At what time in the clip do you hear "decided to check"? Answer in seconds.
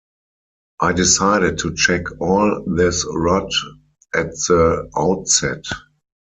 0.93-2.05